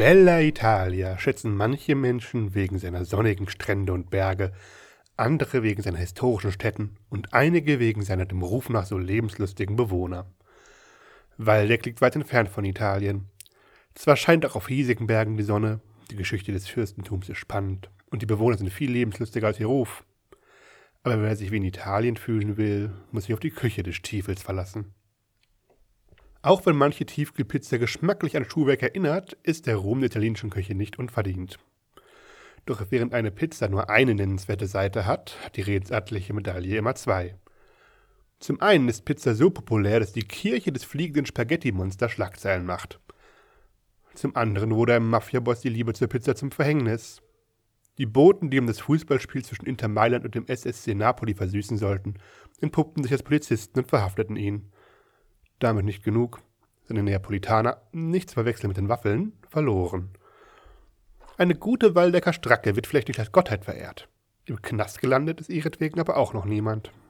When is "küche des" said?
23.50-23.96